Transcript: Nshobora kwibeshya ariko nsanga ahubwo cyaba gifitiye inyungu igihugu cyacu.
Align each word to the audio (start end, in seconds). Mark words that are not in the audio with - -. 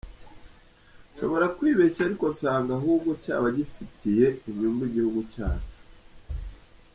Nshobora 1.11 1.45
kwibeshya 1.57 2.01
ariko 2.07 2.25
nsanga 2.33 2.71
ahubwo 2.79 3.09
cyaba 3.23 3.47
gifitiye 3.57 4.27
inyungu 4.49 4.81
igihugu 4.89 5.19
cyacu. 5.33 5.73